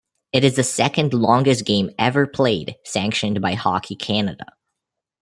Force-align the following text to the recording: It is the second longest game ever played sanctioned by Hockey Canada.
It 0.33 0.43
is 0.43 0.55
the 0.55 0.63
second 0.63 1.13
longest 1.13 1.63
game 1.63 1.91
ever 1.99 2.25
played 2.25 2.73
sanctioned 2.83 3.39
by 3.39 3.53
Hockey 3.53 3.95
Canada. 3.95 4.45